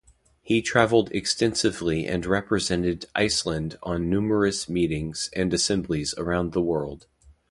[0.41, 7.05] He travelled extensively and represented Iceland on numerous meetings and assemblies around the world.